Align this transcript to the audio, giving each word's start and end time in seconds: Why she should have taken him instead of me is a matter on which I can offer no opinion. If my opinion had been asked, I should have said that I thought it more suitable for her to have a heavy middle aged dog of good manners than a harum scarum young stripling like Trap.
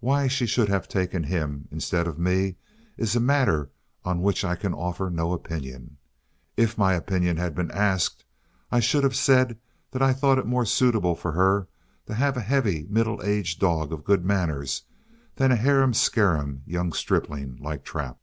Why 0.00 0.26
she 0.28 0.44
should 0.44 0.68
have 0.68 0.86
taken 0.86 1.24
him 1.24 1.66
instead 1.70 2.06
of 2.06 2.18
me 2.18 2.56
is 2.98 3.16
a 3.16 3.20
matter 3.20 3.70
on 4.04 4.20
which 4.20 4.44
I 4.44 4.54
can 4.54 4.74
offer 4.74 5.08
no 5.08 5.32
opinion. 5.32 5.96
If 6.58 6.76
my 6.76 6.92
opinion 6.92 7.38
had 7.38 7.54
been 7.54 7.70
asked, 7.70 8.26
I 8.70 8.80
should 8.80 9.02
have 9.02 9.16
said 9.16 9.58
that 9.90 10.02
I 10.02 10.12
thought 10.12 10.36
it 10.36 10.44
more 10.44 10.66
suitable 10.66 11.14
for 11.14 11.32
her 11.32 11.68
to 12.04 12.12
have 12.12 12.36
a 12.36 12.42
heavy 12.42 12.86
middle 12.90 13.22
aged 13.22 13.60
dog 13.60 13.94
of 13.94 14.04
good 14.04 14.26
manners 14.26 14.82
than 15.36 15.50
a 15.50 15.56
harum 15.56 15.94
scarum 15.94 16.64
young 16.66 16.92
stripling 16.92 17.56
like 17.56 17.82
Trap. 17.82 18.18